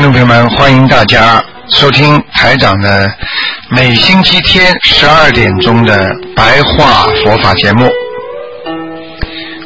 [0.00, 3.06] 听众朋友们，欢迎大家收听台长的
[3.68, 7.86] 每星期天十二点钟的白话佛法节目。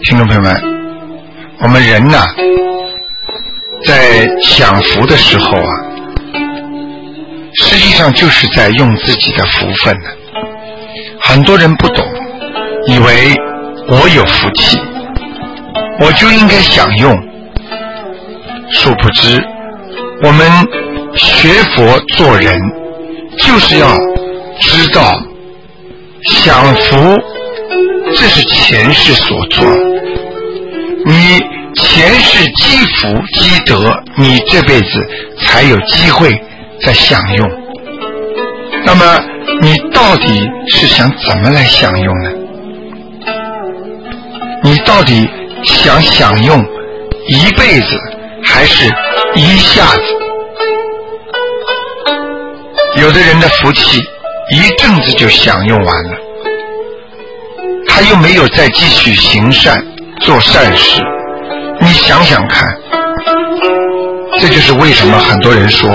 [0.03, 0.61] 听众朋友们，
[1.61, 2.25] 我们人呐，
[3.87, 5.73] 在享福的时候啊，
[7.55, 10.09] 实际上就是在用自己的福分呢。
[11.21, 12.05] 很多人不懂，
[12.89, 13.33] 以为
[13.87, 14.81] 我有福气，
[16.01, 17.17] 我就应该享用。
[18.73, 19.41] 殊不知，
[20.23, 20.49] 我们
[21.17, 22.55] 学佛做人，
[23.39, 23.89] 就是要
[24.61, 25.21] 知道
[26.23, 27.21] 享福，
[28.15, 29.65] 这是前世所做。
[31.07, 31.39] 你
[31.77, 34.87] 前世积福积德，你这辈子
[35.43, 36.33] 才有机会
[36.81, 37.51] 再享用。
[38.87, 39.05] 那么，
[39.61, 42.31] 你到底是想怎么来享用呢？
[44.63, 45.29] 你到底
[45.65, 46.65] 想享用
[47.29, 47.99] 一辈子，
[48.43, 48.91] 还是
[49.37, 50.01] 一下子？
[53.03, 54.01] 有的人的福气
[54.51, 56.17] 一阵子就享用完了，
[57.89, 59.77] 他又没有再继续行善
[60.21, 61.03] 做善事。
[61.81, 62.69] 你想想看，
[64.41, 65.91] 这就是为什么很多人说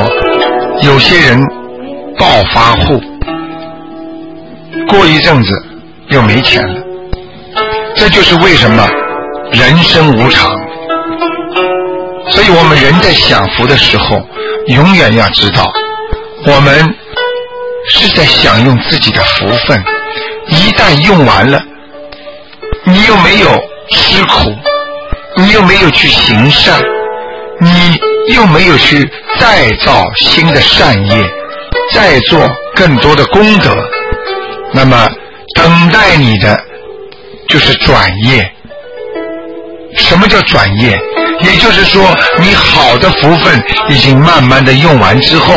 [0.82, 1.42] 有些人
[2.18, 3.02] 暴发户，
[4.90, 5.56] 过一阵子
[6.10, 6.82] 又没钱了。
[7.96, 8.86] 这就是为什么
[9.54, 10.69] 人生无常。
[12.32, 14.22] 所以我们人在享福的时候，
[14.68, 15.72] 永远要知道，
[16.46, 16.96] 我们
[17.90, 19.84] 是在享用自己的福分。
[20.48, 21.62] 一旦用完了，
[22.86, 23.50] 你又没有
[23.92, 24.56] 吃苦，
[25.38, 26.82] 你又没有去行善，
[27.60, 28.00] 你
[28.34, 29.08] 又没有去
[29.40, 31.30] 再造新的善业，
[31.94, 32.40] 再做
[32.76, 33.76] 更多的功德，
[34.74, 35.10] 那么
[35.56, 36.60] 等待你的
[37.48, 38.52] 就是转业。
[39.98, 41.00] 什么叫转业？
[41.42, 42.02] 也就是说，
[42.40, 45.56] 你好的福分已经慢慢的用完之后，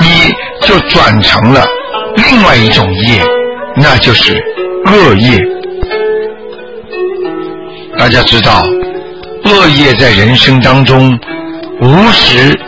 [0.00, 0.32] 你
[0.66, 1.66] 就转成了
[2.16, 3.22] 另外一种业，
[3.76, 4.42] 那就是
[4.86, 5.38] 恶业。
[7.98, 8.62] 大家知道，
[9.44, 11.18] 恶业在人生当中
[11.80, 12.58] 无时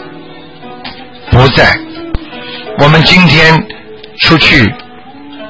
[1.31, 1.77] 不在。
[2.79, 3.61] 我们今天
[4.21, 4.73] 出去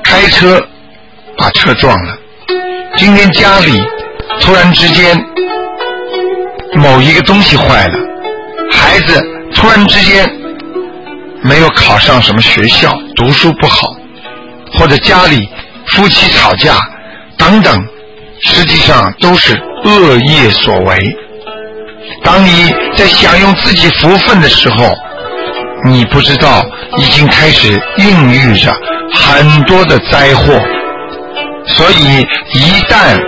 [0.02, 0.60] 开车，
[1.36, 2.14] 把车撞了；
[2.96, 3.80] 今天家里
[4.40, 5.18] 突然之间
[6.74, 7.98] 某一个东西坏了，
[8.70, 9.22] 孩子
[9.54, 10.28] 突然之间
[11.42, 13.88] 没有考上什么学校，读书不好，
[14.72, 15.48] 或者家里
[15.88, 16.76] 夫妻吵架
[17.36, 17.78] 等等，
[18.42, 20.98] 实际上都是恶业所为。
[22.24, 24.94] 当你在享用自己福分的时候，
[25.84, 26.64] 你不知道
[26.96, 28.74] 已经开始孕育着
[29.12, 30.60] 很多的灾祸，
[31.66, 33.20] 所以一旦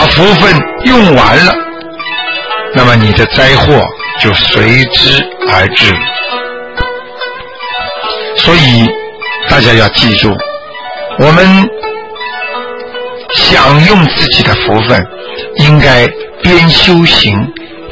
[0.00, 0.50] 把福分
[0.86, 1.54] 用完了，
[2.74, 3.84] 那么你的灾祸
[4.18, 5.94] 就随之而至。
[8.38, 8.88] 所以
[9.50, 10.34] 大家要记住，
[11.18, 11.68] 我们
[13.34, 15.06] 享用自己的福分，
[15.56, 16.08] 应该
[16.42, 17.36] 边修行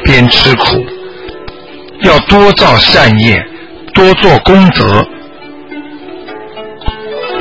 [0.03, 0.83] 边吃苦，
[2.05, 3.39] 要多造善业，
[3.93, 5.07] 多做功德，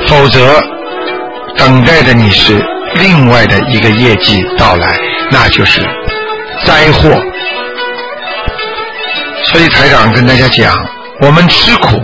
[0.06, 0.60] 否则
[1.56, 2.62] 等待的你是
[2.98, 4.98] 另外的一个业绩到来，
[5.30, 5.80] 那就是
[6.64, 7.10] 灾祸。
[9.44, 10.74] 所以台长跟大家讲，
[11.20, 12.00] 我们吃苦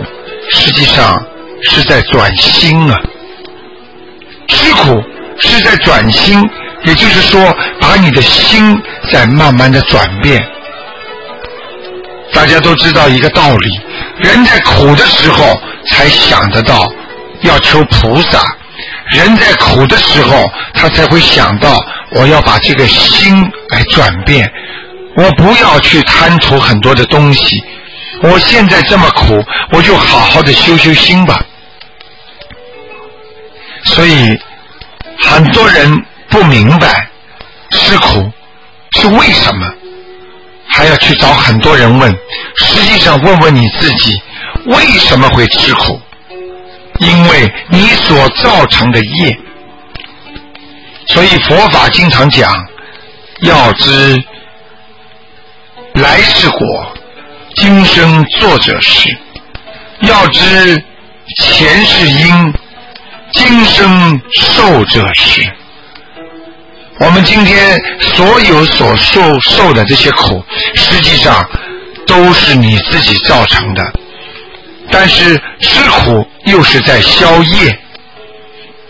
[0.51, 1.21] 实际上
[1.63, 2.99] 是在转心啊，
[4.47, 5.03] 吃苦
[5.37, 6.41] 是在转心，
[6.85, 8.81] 也就是说，把你的心
[9.11, 10.43] 在慢慢的转变。
[12.33, 13.67] 大家都知道一个道理，
[14.19, 15.59] 人在苦的时候
[15.89, 16.85] 才想得到
[17.41, 18.43] 要求菩萨，
[19.11, 21.77] 人在苦的时候他才会想到
[22.11, 24.51] 我要把这个心来转变，
[25.15, 27.63] 我不要去贪图很多的东西，
[28.23, 31.39] 我现在这么苦，我就好好的修修心吧。
[33.83, 34.37] 所以
[35.19, 37.07] 很多人不明白
[37.71, 38.31] 吃苦
[38.93, 39.67] 是为什么。
[40.67, 42.13] 还要去找很多人问，
[42.57, 44.13] 实际上问问你自己，
[44.65, 46.01] 为什么会吃苦？
[47.05, 49.37] 因为你所造成的业。
[51.07, 52.51] 所以佛法经常讲，
[53.41, 54.23] 要知
[55.93, 56.97] 来世果，
[57.55, 59.07] 今生作者是；
[60.01, 60.83] 要知
[61.37, 62.53] 前世因，
[63.33, 65.47] 今生受者是。
[66.97, 70.43] 我们今天所有所受受的这些苦，
[70.75, 71.45] 实际上
[72.07, 73.83] 都是你自己造成的。
[74.97, 77.77] 但是吃苦又是在消业。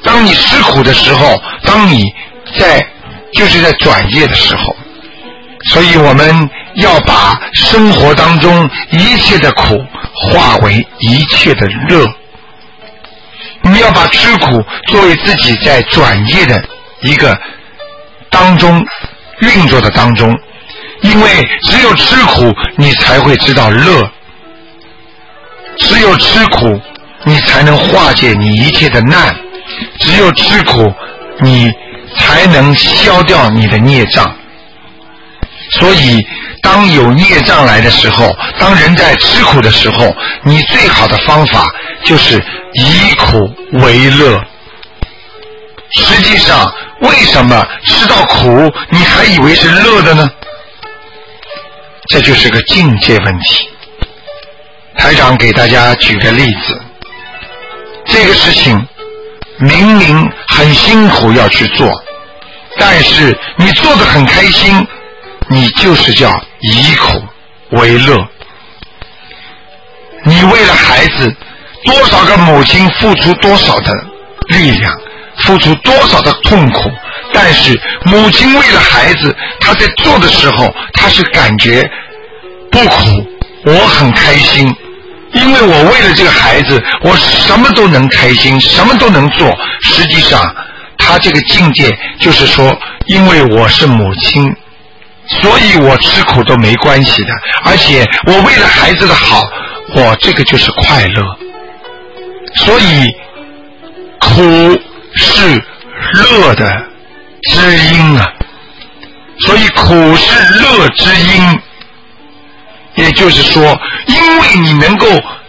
[0.04, 2.04] 当你吃苦的时候，当你
[2.60, 2.86] 在
[3.34, 4.76] 就是在转业的时候，
[5.72, 12.06] 所以我们要把生活当中一切的苦化为一切的乐。
[13.64, 16.64] 你要把吃苦作为自己在转业的
[17.02, 17.36] 一个。
[18.30, 18.86] 当中
[19.40, 20.30] 运作的当中，
[21.02, 21.30] 因为
[21.64, 24.02] 只有吃苦，你才会知道乐；
[25.78, 26.80] 只有吃苦，
[27.24, 29.34] 你才能化解你一切的难；
[30.00, 30.94] 只有吃苦，
[31.40, 31.72] 你
[32.18, 34.36] 才能消掉你的孽障。
[35.72, 36.26] 所以，
[36.62, 41.66] 当有孽障来的时候，当人在吃苦的时候，你最好的方法
[42.04, 42.44] 就是
[42.74, 43.40] 以苦
[43.84, 44.42] 为乐。
[45.92, 46.72] 实际上。
[47.02, 48.48] 为什么吃到苦
[48.90, 50.28] 你还以为是乐的呢？
[52.08, 53.70] 这就是个境界问题。
[54.98, 56.82] 台长给大家举个例子，
[58.06, 58.88] 这个事情
[59.60, 61.92] 明明很辛苦要去做，
[62.78, 64.86] 但是你做的很开心，
[65.50, 66.30] 你就是叫
[66.62, 67.24] 以苦
[67.72, 68.28] 为乐。
[70.24, 71.36] 你为了孩子，
[71.84, 73.92] 多少个母亲付出多少的
[74.48, 74.94] 力量。
[75.40, 76.90] 付出多少的痛苦，
[77.34, 81.84] 但是母亲为了孩子，她在做的时候，她是感觉
[82.72, 83.28] 不苦，
[83.66, 84.74] 我很开心，
[85.36, 89.56] 因为我为了这个孩子，我什么都能开心，什么都能做。
[89.82, 90.56] 实际上，
[90.98, 94.56] 他这个境界就是说，因为我是母亲，
[95.28, 97.34] 所以我吃苦都没关系的，
[97.64, 99.42] 而且我为了孩子的好，
[99.94, 101.24] 我这个就是快乐。
[102.56, 103.06] 所以
[104.20, 104.82] 苦。
[105.18, 105.64] 是
[106.14, 106.86] 乐的
[107.50, 108.28] 知音啊，
[109.40, 111.60] 所以苦是乐之因。
[112.96, 113.62] 也就是说，
[114.08, 115.08] 因为你能够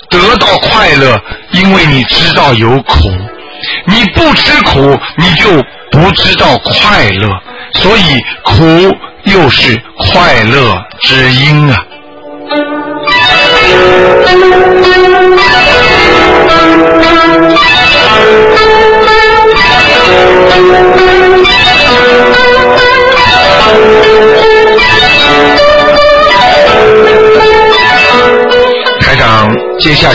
[0.08, 1.20] 得到快乐，
[1.52, 3.10] 因为你知道有苦，
[3.86, 5.50] 你不吃苦，你就
[5.90, 7.28] 不知道快乐，
[7.74, 8.94] 所以苦
[9.24, 11.76] 又是快乐之因啊。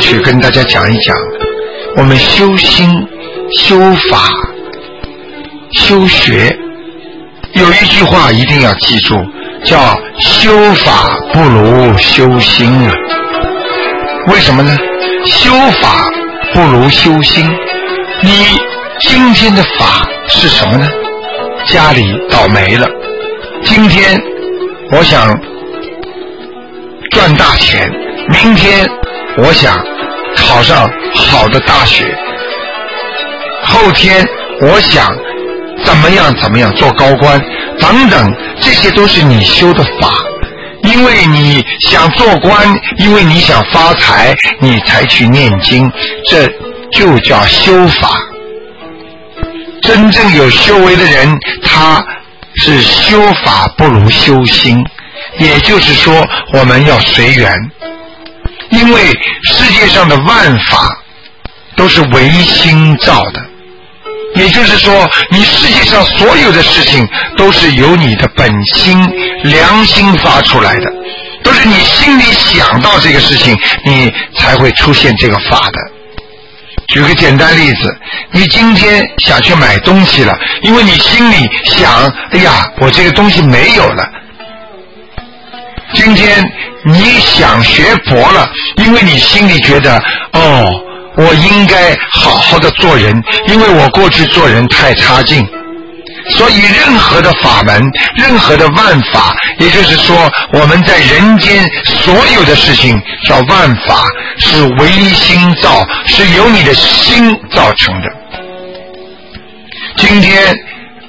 [0.02, 1.16] 去跟大家讲一讲，
[1.96, 2.90] 我们修心、
[3.54, 4.30] 修法、
[5.72, 6.54] 修学，
[7.54, 9.16] 有一句话一定要记住，
[9.64, 9.78] 叫
[10.20, 12.92] “修法不如修心”啊。
[14.28, 14.76] 为什么呢？
[15.26, 16.10] 修法
[16.54, 17.48] 不如修心，
[18.24, 18.32] 你
[19.00, 20.88] 今天的法是什么呢？
[21.68, 22.90] 家里倒霉了，
[23.64, 24.20] 今天
[24.92, 25.40] 我想
[27.12, 27.90] 赚大钱，
[28.30, 28.90] 明天
[29.38, 29.78] 我想
[30.52, 32.04] 考上好的大学，
[33.64, 34.28] 后天
[34.62, 35.08] 我想
[35.86, 37.42] 怎么样怎么样做高官
[37.80, 40.10] 等等，这些都是你修的法，
[40.84, 42.68] 因为你想做官，
[42.98, 45.90] 因为你想发财，你才去念经，
[46.28, 46.46] 这
[46.92, 48.10] 就叫修法。
[49.82, 52.04] 真正有修为的人，他
[52.56, 54.84] 是修法不如修心，
[55.40, 56.14] 也就是说，
[56.52, 57.56] 我们要随缘，
[58.82, 59.02] 因为
[59.44, 60.98] 世界上的万法
[61.76, 63.40] 都是唯心造的，
[64.36, 67.08] 也就是说，你世界上所有的事情
[67.38, 69.00] 都是由你的本心、
[69.44, 70.92] 良心发出来的，
[71.44, 75.80] 都是你心里想到这个事情，你才会出现这个法的。
[76.88, 77.96] 举个简单例子，
[78.32, 84.10] 你今天想去买东西了，因为你心里想，哎呀，我这个东西没有了。
[85.94, 86.44] 今天
[86.86, 89.98] 你想学佛了，因为你心里觉得，
[90.34, 90.70] 哦，
[91.18, 95.46] 我应该好好的做人，因为我过去做人太差劲。
[96.30, 97.82] 所以，任何的法门，
[98.16, 104.06] 任何的万法，也就是说，我们在人间所有的事情叫万法，
[104.38, 108.08] 是唯心造，是由你的心造成的。
[109.98, 110.56] 今天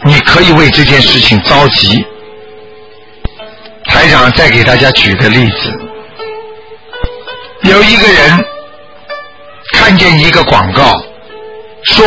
[0.04, 2.04] 你可以为这件事情着急。
[3.92, 5.70] 台长再给大家举个例子，
[7.62, 8.44] 有一个人
[9.74, 10.90] 看见一个广告，
[11.84, 12.04] 说。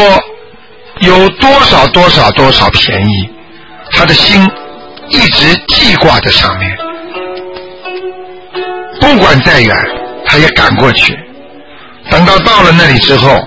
[0.99, 3.29] 有多少多少多少便宜，
[3.91, 4.49] 他的心
[5.09, 6.71] 一直记挂在上面，
[9.01, 9.75] 不管再远，
[10.25, 11.13] 他也赶过去。
[12.09, 13.45] 等到到了那里之后，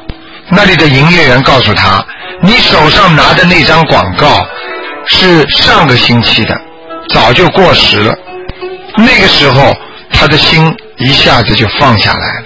[0.50, 2.04] 那里的营业员告诉他
[2.44, 4.46] ：“你手上拿的那张广告
[5.06, 6.54] 是上个星期的，
[7.08, 8.14] 早就过时了。”
[8.98, 9.74] 那个时候，
[10.12, 12.44] 他的心一下子就放下来了。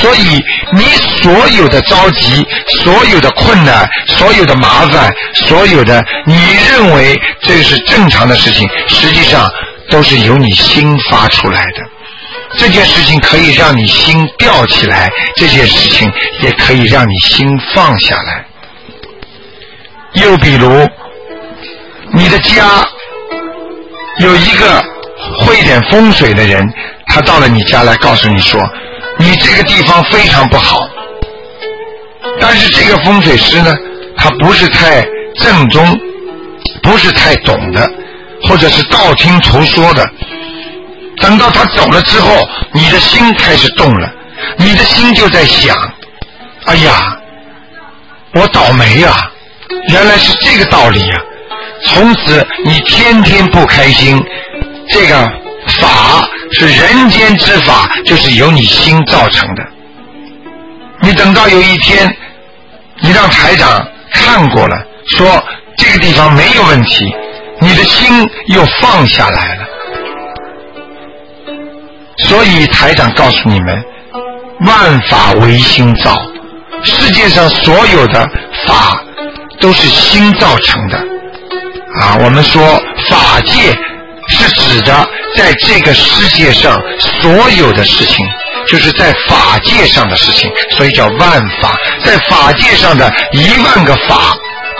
[0.00, 0.42] 所以，
[0.72, 0.82] 你
[1.22, 2.46] 所有的着急、
[2.82, 6.34] 所有的困难、所有的麻烦、所有的你
[6.68, 9.50] 认为这是正常的事情，实际上
[9.90, 11.82] 都是由你心发出来的。
[12.56, 18.46] 这件事情可以让你心吊起来，这件事情也可以让你心放下来。
[20.14, 20.88] 又比如，
[22.14, 22.86] 你的家
[24.18, 24.84] 有一个
[25.40, 26.68] 会点风水的人，
[27.06, 28.60] 他到了你家来告诉你说。
[29.18, 30.88] 你这个地方非常不好，
[32.40, 33.74] 但是这个风水师呢，
[34.16, 35.02] 他不是太
[35.34, 36.00] 正宗，
[36.82, 37.88] 不是太懂的，
[38.48, 40.08] 或者是道听途说的。
[41.18, 44.10] 等到他走了之后，你的心开始动了，
[44.56, 45.76] 你的心就在想：
[46.64, 47.16] 哎呀，
[48.34, 49.14] 我倒霉呀！
[49.88, 51.22] 原来是这个道理呀！
[51.84, 54.20] 从此你天天不开心，
[54.92, 55.16] 这个
[55.80, 56.28] 法。
[56.54, 59.66] 是人间之法，就是由你心造成的。
[61.00, 62.14] 你等到有一天，
[63.00, 63.82] 你让台长
[64.12, 65.42] 看过了，说
[65.78, 67.06] 这个地方没有问题，
[67.58, 69.64] 你的心又放下来了。
[72.18, 73.82] 所以台长告诉你们，
[74.66, 76.14] 万法唯心造，
[76.84, 78.28] 世界上所有的
[78.66, 79.02] 法
[79.58, 80.98] 都是心造成的。
[81.98, 82.62] 啊，我们说
[83.08, 83.74] 法界。
[84.42, 86.80] 是指的在这个世界上
[87.20, 88.26] 所有的事情，
[88.66, 91.72] 就是在法界上的事情，所以叫万法。
[92.04, 94.34] 在法界上的一万个法，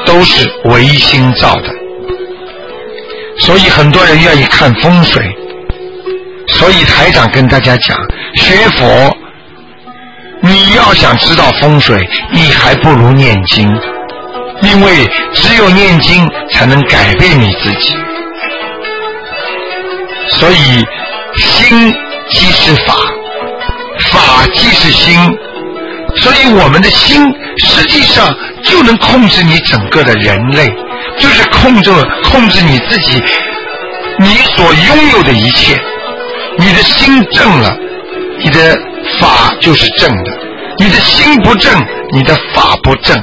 [0.04, 1.71] 都是唯心造的。
[3.38, 5.23] 所以很多人愿意看风水。
[6.49, 7.97] 所以台长跟大家讲，
[8.35, 9.16] 学佛，
[10.40, 11.97] 你要想知道风水，
[12.33, 13.66] 你还不如念经，
[14.61, 17.95] 因为只有念经才能改变你自己。
[20.39, 20.85] 所以，
[21.37, 21.95] 心
[22.31, 22.95] 即是法，
[24.11, 25.15] 法即是心。
[26.17, 28.35] 所以，我们的心实际上
[28.65, 30.69] 就能控制你整个的人类，
[31.19, 31.91] 就是控制
[32.25, 33.23] 控制你自己，
[34.19, 35.81] 你所拥有的一切。
[36.59, 37.75] 你的心正了，
[38.39, 38.77] 你的
[39.19, 40.31] 法就是正的；
[40.79, 41.73] 你的心不正，
[42.12, 43.17] 你的法不正。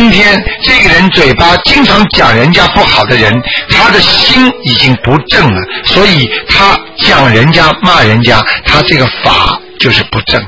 [0.00, 3.30] 今天这个人嘴巴经常讲人家不好的人，
[3.68, 10.42] 他的心已经不正了，所以他讲人家骂人家，他这个法就是不正。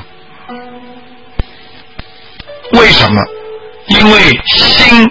[2.71, 3.23] 为什么？
[3.89, 5.07] 因为心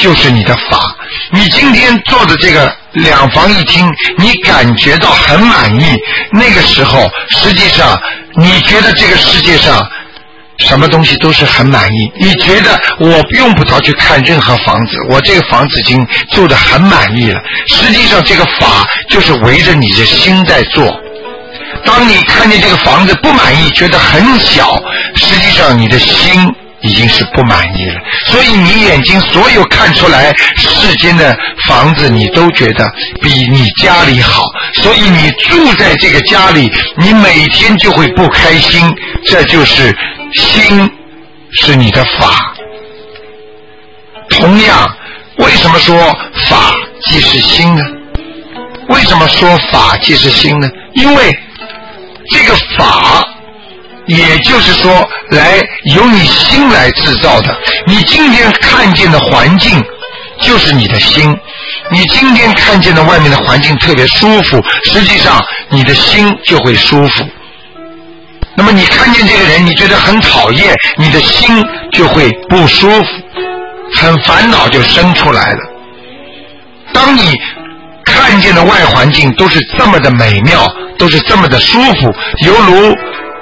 [0.00, 0.96] 就是你的法。
[1.30, 3.88] 你今天做的这个两房一厅，
[4.18, 5.94] 你感觉到很满意，
[6.32, 7.96] 那个时候实际上
[8.34, 9.88] 你觉得这个世界上。
[10.58, 17.40] 什么东西都是很满意，你觉得我用不着去看任何房子，我这个房子已经住的很满意了。
[17.68, 21.00] 实际上，这个法就是围着你的心在做。
[21.84, 24.76] 当你看见这个房子不满意，觉得很小，
[25.14, 26.52] 实际上你的心
[26.86, 28.00] 已经是不满意了。
[28.26, 32.90] 所以你眼睛所有看出来世间的房子，你都觉得
[33.20, 34.42] 比你家里好。
[34.74, 38.94] 所以你住在这个家里，你每天就会不开心。
[39.26, 39.94] 这就是。
[40.34, 40.90] 心
[41.52, 42.52] 是你的法，
[44.28, 44.96] 同样，
[45.38, 45.96] 为什么说
[46.50, 46.74] 法
[47.04, 47.82] 即是心呢？
[48.88, 50.68] 为什么说法即是心呢？
[50.94, 51.38] 因为
[52.32, 53.24] 这个法，
[54.06, 55.60] 也就是说，来
[55.94, 57.56] 由你心来制造的。
[57.86, 59.82] 你今天看见的环境，
[60.40, 61.36] 就是你的心。
[61.90, 67.24] 你今天看见的外面的环境特别舒服，实际上你的心就会舒服。
[68.54, 73.04] 那么你看见这个人，你觉得很讨厌，你的心就会不舒服，
[73.96, 75.58] 很烦恼就生出来了。
[76.92, 77.34] 当你
[78.04, 82.14] 看见的外环境都是这么的美妙，都是这么的舒服，
[82.46, 82.94] 犹如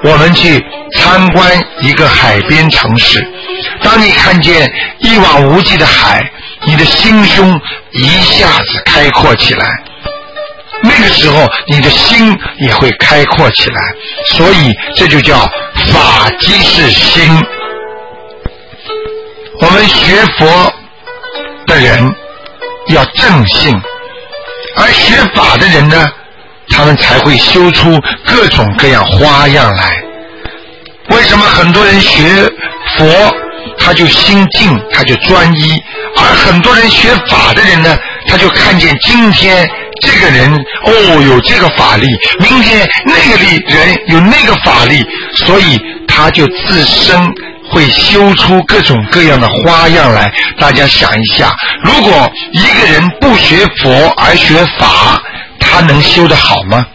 [0.04, 0.62] 我们去
[0.96, 3.26] 参观一个海边城市，
[3.82, 6.30] 当你看见一望无际的海，
[6.66, 7.58] 你的心胸
[7.92, 9.66] 一下子开阔起来。
[10.82, 13.94] 那个时候，你的心也会开阔起来，
[14.26, 15.38] 所以这就叫
[15.90, 17.42] 法即是心。
[19.62, 20.72] 我们学佛
[21.66, 22.14] 的人
[22.88, 23.74] 要正信，
[24.76, 26.06] 而学法的人呢，
[26.74, 29.94] 他们才会修出各种各样花样来。
[31.10, 32.24] 为什么很多人学
[32.98, 33.06] 佛，
[33.78, 35.76] 他就心静，他就专一；
[36.16, 39.68] 而很多人学法的人呢，他就看见今天
[40.00, 40.52] 这个人
[40.86, 42.08] 哦有这个法力，
[42.40, 45.04] 明天那个力人有那个法力，
[45.36, 47.16] 所以他就自身
[47.70, 50.32] 会修出各种各样的花样来。
[50.58, 51.52] 大家想一下，
[51.84, 55.22] 如果一个人不学佛而学法，
[55.74, 56.86] 他能修得好吗？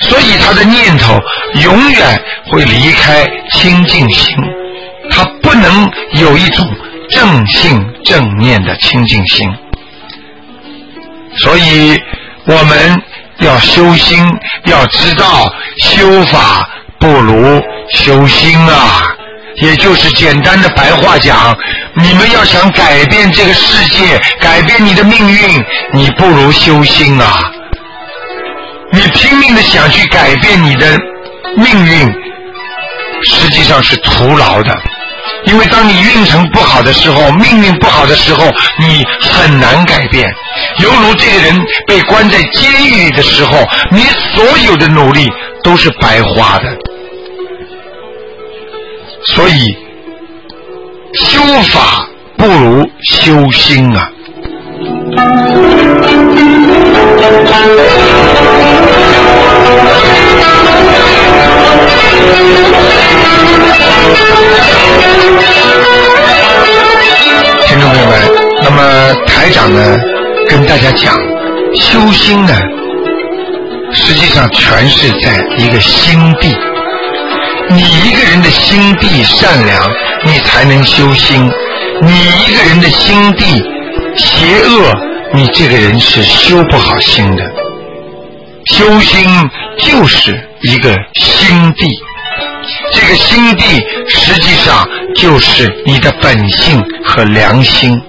[0.00, 1.20] 所以他的念头
[1.62, 4.34] 永远会离开清净心，
[5.10, 6.66] 他不能有一种
[7.10, 9.46] 正性正念的清净心。
[11.36, 12.00] 所以
[12.46, 13.02] 我们
[13.40, 14.26] 要修心，
[14.64, 16.66] 要知道修法
[16.98, 19.14] 不如修心啊。
[19.60, 21.56] 也就是简单的白话讲，
[21.94, 27.38] 你们要想改变这个世界，改变你的命运，你不如修心啊。
[28.92, 30.98] 你拼命的想去改变你的
[31.56, 32.12] 命运，
[33.24, 34.74] 实际上是徒劳的。
[35.44, 38.44] 因为当你运程不好的时候，命运不好的时候，
[38.78, 40.28] 你很难改变。
[40.78, 43.58] 犹如这个人被关在监狱里的时候，
[43.90, 44.02] 你
[44.34, 45.28] 所有的努力
[45.62, 46.64] 都是白花的。
[49.24, 49.76] 所以，
[51.14, 51.40] 修
[51.72, 54.10] 法不如修心啊。
[67.64, 68.12] 听众朋友们，
[68.62, 69.98] 那么台长呢，
[70.48, 71.14] 跟大家讲，
[71.74, 72.52] 修心呢，
[73.92, 76.52] 实际上全是在一个心地。
[77.70, 79.90] 你一个人的心地善良，
[80.24, 81.50] 你才能修心；
[82.00, 82.12] 你
[82.46, 83.44] 一个人的心地
[84.16, 84.92] 邪恶，
[85.32, 87.50] 你这个人是修不好心的。
[88.66, 91.88] 修心就是一个心地。
[92.92, 93.64] 这个心地
[94.06, 98.00] 实际上就是你的本性和良心，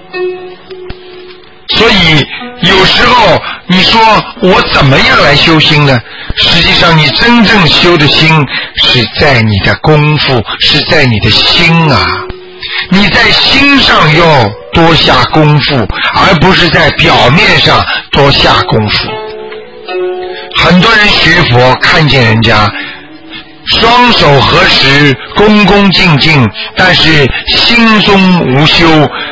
[1.70, 2.24] 所以
[2.68, 3.36] 有时候
[3.66, 4.00] 你说
[4.42, 5.98] 我怎么样来修心呢？
[6.36, 8.28] 实际上你真正修的心
[8.76, 12.04] 是在你的功夫，是在你的心啊！
[12.90, 19.08] 你在心上要多下功夫，而不是在表面上多下功夫。
[20.56, 22.70] 很多人学佛看见人家。
[23.66, 28.86] 双手合十，恭恭敬敬，但是心中无修，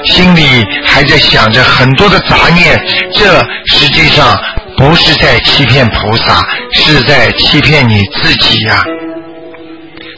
[0.06, 2.82] 心里还在想着很多的杂念。
[3.14, 4.34] 这实际上
[4.82, 8.82] 不是在欺骗菩萨，是在欺骗你自己呀。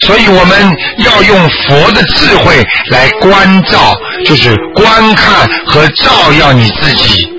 [0.01, 7.31] 所以我们要用佛的智慧来关照，就是观看和照耀你自己。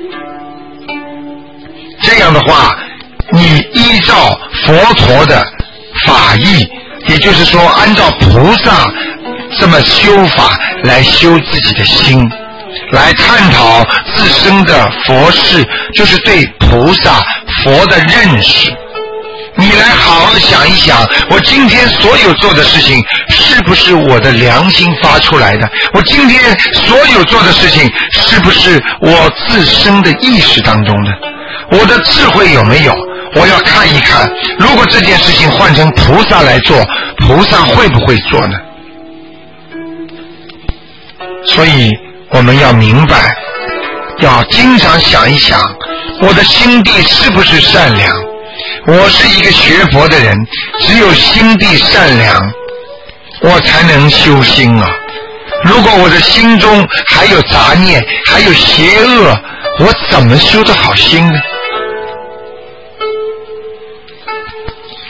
[2.04, 2.78] 这样的话，
[3.32, 5.44] 你依照佛陀的。
[6.06, 6.68] 法义，
[7.08, 8.88] 也就是说，按照菩萨
[9.58, 12.22] 这么修法来修自己的心，
[12.92, 17.24] 来探讨自身的佛事，就是对菩萨
[17.64, 18.72] 佛的认识。
[19.58, 20.98] 你来好好想一想，
[21.30, 25.70] 我今天所有做的事情，是不是我的良心发出来的？
[25.94, 26.42] 我今天
[26.74, 31.12] 所有做的事情，是不是我自身的意识当中的？
[31.72, 32.94] 我的智慧有没有？
[33.36, 36.78] 我要看一看，如果这件事情换成菩萨来做，
[37.20, 38.58] 菩萨会不会做呢？
[41.46, 41.92] 所以
[42.32, 43.34] 我们要明白，
[44.20, 45.60] 要经常想一想，
[46.22, 48.14] 我的心地是不是善良？
[48.88, 50.36] 我是一个学佛的人，
[50.82, 52.52] 只有心地善良，
[53.42, 54.88] 我才能修心啊！
[55.64, 59.40] 如果我的心中还有杂念，还有邪恶，
[59.80, 61.40] 我怎么修得好心呢？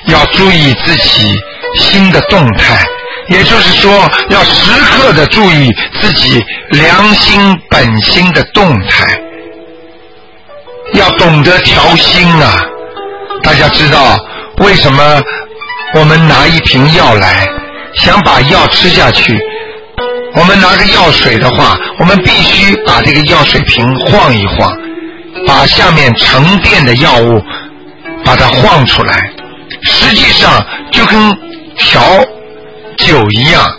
[0.08, 1.36] 要注意自己
[1.78, 2.86] 心的动态，
[3.30, 3.92] 也就是说，
[4.30, 9.20] 要时刻的注意自己良心本心的动态，
[10.94, 12.62] 要懂得调心啊！
[13.42, 14.16] 大家知道
[14.58, 15.22] 为什么
[15.96, 17.48] 我们拿一瓶药来，
[17.96, 19.40] 想把药吃下去？
[20.36, 24.72] 我们拿个药水的话，我们必须把这个药水瓶晃一晃，
[25.48, 27.42] 把下面沉淀的药物
[28.24, 29.32] 把它晃出来。
[29.82, 31.18] 实际上就跟
[31.78, 32.02] 调
[33.06, 33.72] 酒一样，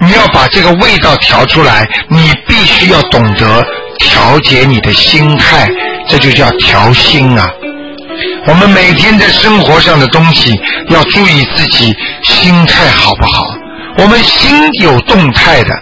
[0.00, 3.62] 你要把这个味道调出来，你必须要懂得
[3.98, 5.68] 调节你的心态，
[6.08, 7.46] 这就叫调心啊。
[8.46, 13.44] 我们每天在生活上的东西要注意自己心态好不好。
[13.98, 15.74] 我们心有动态的，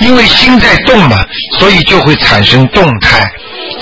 [0.00, 1.18] 因为心在动嘛，
[1.58, 3.30] 所以就会产生动态。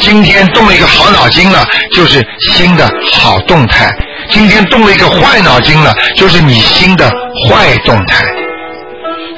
[0.00, 3.88] 今天动了一个好脑筋了，就是心的好动态。
[4.30, 7.08] 今天动了一个坏脑筋了，就是你心的
[7.48, 8.24] 坏动态。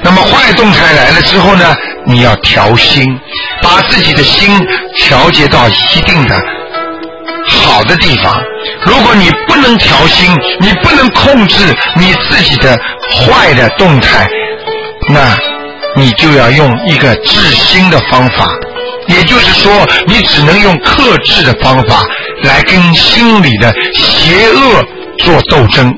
[0.01, 1.75] 那么坏动态来了之后呢，
[2.05, 3.05] 你要调心，
[3.61, 4.57] 把自己的心
[4.97, 6.39] 调节到一定的
[7.47, 8.41] 好的地方。
[8.85, 12.77] 如果你不能调心，你不能控制你自己的
[13.09, 14.27] 坏的动态，
[15.09, 15.37] 那
[15.95, 18.47] 你就要用一个治心的方法。
[19.07, 19.71] 也就是说，
[20.05, 22.03] 你只能用克制的方法
[22.43, 24.83] 来跟心里的邪恶
[25.19, 25.93] 做斗争。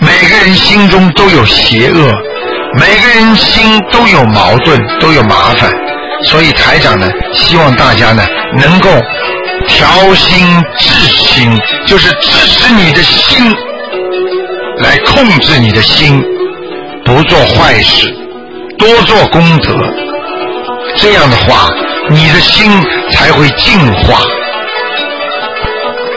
[0.00, 2.12] 每个人心中都有邪恶，
[2.74, 5.70] 每个人心都有矛盾，都有麻烦。
[6.24, 8.26] 所以台长呢，希望大家呢
[8.58, 8.90] 能够
[9.68, 10.46] 调心
[10.78, 11.50] 治心，
[11.86, 13.54] 就是支持你的心
[14.78, 16.20] 来控制你的心，
[17.04, 18.12] 不做坏事，
[18.78, 19.74] 多做功德。
[20.96, 21.68] 这样的话，
[22.10, 22.70] 你的心
[23.12, 24.22] 才会净化。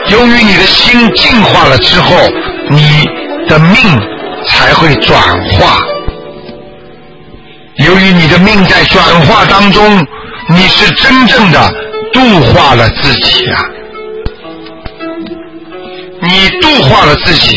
[0.08, 2.16] 由于你的心净化了之后，
[2.70, 3.08] 你
[3.48, 3.76] 的命
[4.48, 5.78] 才会转化。
[7.76, 10.06] 由于你的命在转化当中，
[10.48, 11.72] 你是真正的
[12.12, 13.60] 度化了自己啊！
[16.20, 17.56] 你度化了自己，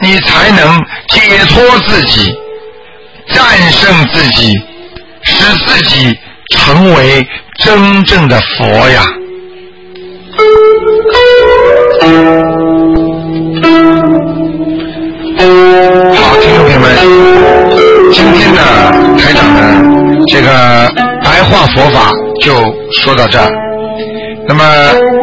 [0.00, 2.30] 你才能解脱自己，
[3.28, 4.52] 战胜自己，
[5.22, 6.18] 使自己
[6.52, 7.26] 成为
[7.64, 9.02] 真正的佛呀！
[16.14, 16.86] 好，听众朋友们，
[18.12, 18.60] 今天呢，
[19.18, 19.60] 台长呢，
[20.28, 20.48] 这个
[21.24, 22.12] 白话佛法
[22.42, 22.52] 就
[23.00, 23.50] 说到这儿。
[24.46, 24.62] 那么，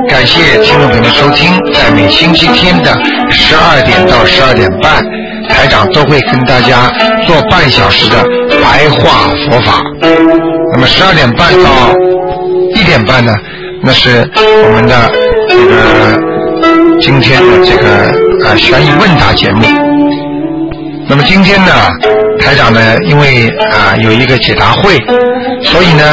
[0.07, 2.91] 感谢听众朋友的收听，在每星期天的
[3.29, 5.05] 十二点到十二点半，
[5.47, 6.89] 台长都会跟大家
[7.27, 8.17] 做半小时的
[8.61, 9.79] 白话佛法。
[10.73, 11.93] 那么十二点半到
[12.75, 13.33] 一点半呢，
[13.83, 14.29] 那是
[14.65, 15.11] 我们的
[15.49, 19.65] 这个今天的这个啊悬疑问答节目。
[21.09, 21.71] 那么今天呢，
[22.39, 24.97] 台长呢，因为啊有一个解答会，
[25.63, 26.03] 所以呢，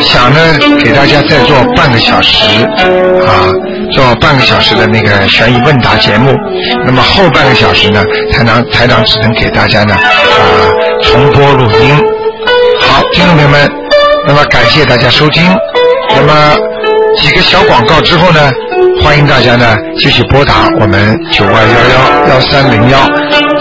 [0.00, 0.38] 想呢
[0.82, 2.62] 给大家再做半个小时
[3.26, 3.48] 啊，
[3.90, 6.36] 做半个小时的那个悬疑问答节目。
[6.84, 10.68] 那么后半个小时呢，台长台长只能给大家呢啊
[11.02, 11.96] 重播录音。
[12.80, 13.72] 好，听众朋友们，
[14.26, 15.42] 那么感谢大家收听。
[16.16, 16.56] 那么
[17.20, 18.40] 几个小广告之后呢，
[19.02, 22.98] 欢迎大家呢继续拨打我们九二幺幺幺三零幺，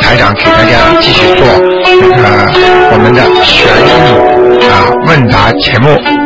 [0.01, 1.45] 台长给大家继续做
[1.85, 2.51] 那个
[2.91, 6.22] 我们的悬疑啊问答节目。